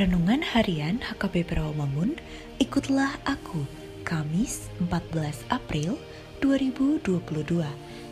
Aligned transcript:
Renungan 0.00 0.40
Harian 0.40 0.96
HKP 1.04 1.60
Rawamangun, 1.60 2.16
ikutlah 2.56 3.20
aku, 3.28 3.68
Kamis 4.00 4.72
14 4.80 5.44
April 5.52 6.00
2022, 6.40 7.04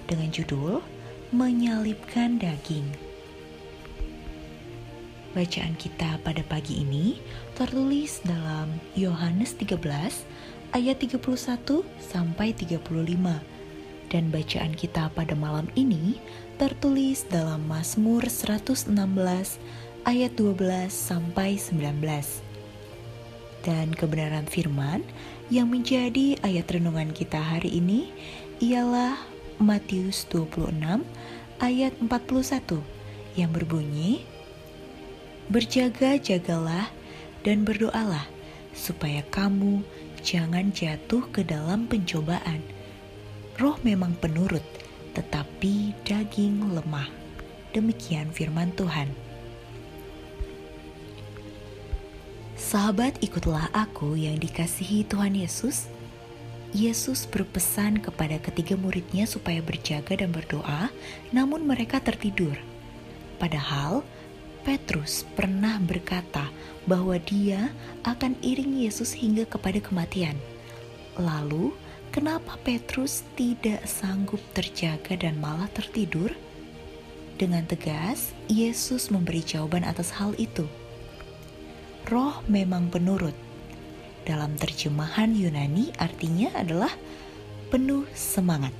dengan 0.04 0.28
judul 0.28 0.84
Menyalibkan 1.32 2.36
Daging. 2.36 2.84
Bacaan 5.32 5.80
kita 5.80 6.20
pada 6.20 6.44
pagi 6.44 6.84
ini 6.84 7.24
tertulis 7.56 8.20
dalam 8.20 8.68
Yohanes 8.92 9.56
13 9.56 9.80
ayat 10.76 10.96
31 11.00 11.24
sampai 12.04 12.52
35 12.52 12.84
dan 14.12 14.28
bacaan 14.28 14.72
kita 14.76 15.08
pada 15.16 15.32
malam 15.32 15.68
ini 15.72 16.20
tertulis 16.60 17.24
dalam 17.28 17.64
Mazmur 17.64 18.28
116 18.28 18.92
ayat 20.08 20.40
12 20.40 20.88
sampai 20.88 21.60
19. 21.60 22.00
Dan 23.60 23.92
kebenaran 23.92 24.48
firman 24.48 25.04
yang 25.52 25.68
menjadi 25.68 26.40
ayat 26.40 26.64
renungan 26.72 27.12
kita 27.12 27.36
hari 27.36 27.76
ini 27.76 28.08
ialah 28.56 29.20
Matius 29.60 30.24
26 30.32 31.04
ayat 31.60 31.92
41 32.00 32.80
yang 33.36 33.52
berbunyi 33.52 34.24
Berjaga-jagalah 35.52 36.88
dan 37.44 37.68
berdoalah 37.68 38.24
supaya 38.72 39.20
kamu 39.28 39.84
jangan 40.24 40.72
jatuh 40.72 41.20
ke 41.28 41.44
dalam 41.44 41.84
pencobaan. 41.84 42.64
Roh 43.60 43.76
memang 43.84 44.16
penurut, 44.16 44.64
tetapi 45.12 45.92
daging 46.08 46.72
lemah. 46.72 47.12
Demikian 47.76 48.32
firman 48.32 48.72
Tuhan. 48.72 49.27
Sahabat, 52.68 53.16
ikutlah 53.24 53.72
aku 53.72 54.12
yang 54.12 54.36
dikasihi 54.36 55.00
Tuhan 55.08 55.32
Yesus. 55.32 55.88
Yesus 56.76 57.24
berpesan 57.24 57.96
kepada 57.96 58.36
ketiga 58.44 58.76
muridnya 58.76 59.24
supaya 59.24 59.64
berjaga 59.64 60.20
dan 60.20 60.28
berdoa, 60.28 60.92
namun 61.32 61.64
mereka 61.64 61.96
tertidur. 61.96 62.52
Padahal 63.40 64.04
Petrus 64.68 65.24
pernah 65.32 65.80
berkata 65.80 66.52
bahwa 66.84 67.16
dia 67.16 67.72
akan 68.04 68.36
iring 68.44 68.84
Yesus 68.84 69.16
hingga 69.16 69.48
kepada 69.48 69.80
kematian. 69.80 70.36
Lalu, 71.16 71.72
kenapa 72.12 72.60
Petrus 72.68 73.24
tidak 73.32 73.80
sanggup 73.88 74.44
terjaga 74.52 75.16
dan 75.16 75.40
malah 75.40 75.72
tertidur? 75.72 76.36
Dengan 77.40 77.64
tegas, 77.64 78.36
Yesus 78.44 79.08
memberi 79.08 79.40
jawaban 79.40 79.88
atas 79.88 80.12
hal 80.12 80.36
itu 80.36 80.68
roh 82.08 82.40
memang 82.48 82.88
penurut. 82.88 83.36
Dalam 84.24 84.56
terjemahan 84.56 85.32
Yunani 85.32 85.92
artinya 85.96 86.52
adalah 86.56 86.92
penuh 87.68 88.08
semangat, 88.16 88.72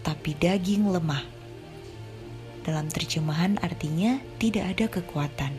tapi 0.00 0.32
daging 0.36 0.88
lemah. 0.88 1.24
Dalam 2.64 2.88
terjemahan 2.88 3.60
artinya 3.60 4.16
tidak 4.40 4.64
ada 4.76 4.86
kekuatan. 5.00 5.52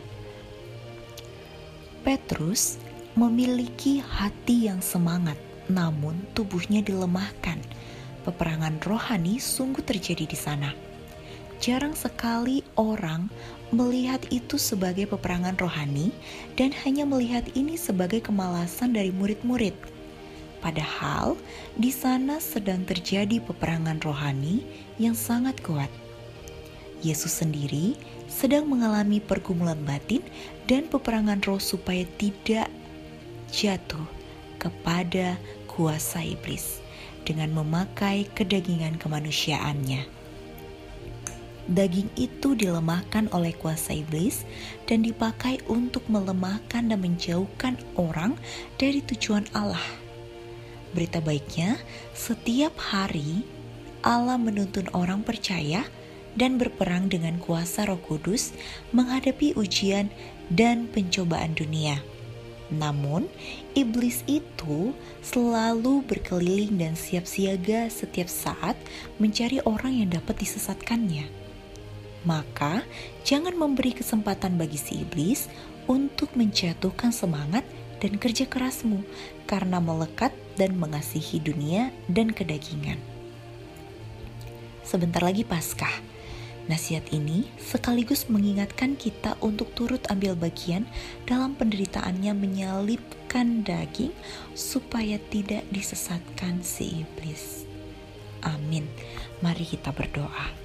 Petrus 2.02 2.82
memiliki 3.14 4.02
hati 4.02 4.66
yang 4.66 4.82
semangat, 4.82 5.38
namun 5.70 6.26
tubuhnya 6.34 6.82
dilemahkan. 6.82 7.62
Peperangan 8.26 8.82
rohani 8.82 9.38
sungguh 9.38 9.84
terjadi 9.84 10.26
di 10.26 10.38
sana. 10.38 10.93
Jarang 11.64 11.96
sekali 11.96 12.60
orang 12.76 13.32
melihat 13.72 14.20
itu 14.28 14.60
sebagai 14.60 15.08
peperangan 15.08 15.56
rohani 15.56 16.12
dan 16.60 16.76
hanya 16.84 17.08
melihat 17.08 17.40
ini 17.56 17.80
sebagai 17.80 18.20
kemalasan 18.20 18.92
dari 18.92 19.08
murid-murid. 19.08 19.72
Padahal 20.60 21.40
di 21.80 21.88
sana 21.88 22.36
sedang 22.36 22.84
terjadi 22.84 23.40
peperangan 23.40 23.96
rohani 24.04 24.60
yang 25.00 25.16
sangat 25.16 25.56
kuat. 25.64 25.88
Yesus 27.00 27.40
sendiri 27.40 27.96
sedang 28.28 28.68
mengalami 28.68 29.24
pergumulan 29.24 29.80
batin 29.88 30.20
dan 30.68 30.84
peperangan 30.92 31.40
roh 31.48 31.56
supaya 31.56 32.04
tidak 32.20 32.68
jatuh 33.48 34.04
kepada 34.60 35.40
kuasa 35.64 36.20
iblis 36.20 36.84
dengan 37.24 37.56
memakai 37.56 38.28
kedagingan 38.36 39.00
kemanusiaannya 39.00 40.23
daging 41.70 42.12
itu 42.20 42.52
dilemahkan 42.52 43.32
oleh 43.32 43.56
kuasa 43.56 43.96
iblis 43.96 44.44
dan 44.84 45.00
dipakai 45.00 45.64
untuk 45.70 46.04
melemahkan 46.12 46.84
dan 46.92 47.00
menjauhkan 47.00 47.80
orang 47.96 48.36
dari 48.76 49.00
tujuan 49.00 49.48
Allah. 49.56 49.80
Berita 50.92 51.18
baiknya, 51.24 51.80
setiap 52.12 52.76
hari 52.78 53.42
Allah 54.04 54.36
menuntun 54.36 54.86
orang 54.92 55.24
percaya 55.24 55.82
dan 56.36 56.60
berperang 56.60 57.08
dengan 57.08 57.40
kuasa 57.40 57.88
Roh 57.88 57.98
Kudus 57.98 58.52
menghadapi 58.92 59.56
ujian 59.56 60.12
dan 60.52 60.86
pencobaan 60.92 61.56
dunia. 61.56 61.98
Namun, 62.74 63.30
iblis 63.76 64.26
itu 64.26 64.92
selalu 65.22 66.02
berkeliling 66.04 66.74
dan 66.80 66.98
siap 66.98 67.28
siaga 67.28 67.86
setiap 67.92 68.26
saat 68.26 68.74
mencari 69.20 69.62
orang 69.62 70.00
yang 70.04 70.10
dapat 70.10 70.42
disesatkannya 70.42 71.43
maka 72.24 72.82
jangan 73.22 73.54
memberi 73.56 73.92
kesempatan 73.92 74.56
bagi 74.56 74.80
si 74.80 75.04
iblis 75.04 75.46
untuk 75.84 76.32
menjatuhkan 76.36 77.12
semangat 77.12 77.64
dan 78.00 78.16
kerja 78.16 78.48
kerasmu 78.48 79.04
karena 79.44 79.80
melekat 79.80 80.32
dan 80.56 80.76
mengasihi 80.76 81.40
dunia 81.40 81.92
dan 82.08 82.32
kedagingan. 82.32 83.00
Sebentar 84.84 85.24
lagi 85.24 85.44
Paskah. 85.44 86.12
Nasihat 86.64 87.04
ini 87.12 87.44
sekaligus 87.60 88.32
mengingatkan 88.32 88.96
kita 88.96 89.36
untuk 89.44 89.76
turut 89.76 90.00
ambil 90.08 90.32
bagian 90.32 90.88
dalam 91.28 91.52
penderitaannya 91.52 92.32
menyalipkan 92.32 93.60
daging 93.68 94.16
supaya 94.56 95.20
tidak 95.28 95.68
disesatkan 95.68 96.64
si 96.64 97.04
iblis. 97.04 97.68
Amin. 98.40 98.88
Mari 99.44 99.76
kita 99.76 99.92
berdoa 99.92 100.63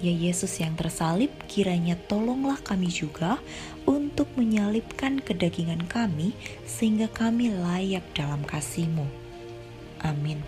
ya 0.00 0.12
Yesus 0.12 0.58
yang 0.58 0.74
tersalib, 0.74 1.30
kiranya 1.46 1.94
tolonglah 2.08 2.58
kami 2.60 2.88
juga 2.88 3.38
untuk 3.84 4.26
menyalibkan 4.34 5.20
kedagingan 5.20 5.84
kami 5.86 6.32
sehingga 6.64 7.06
kami 7.12 7.52
layak 7.52 8.04
dalam 8.16 8.42
kasih-Mu. 8.44 9.06
Amin. 10.00 10.40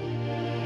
thank 0.00 0.54
you 0.54 0.59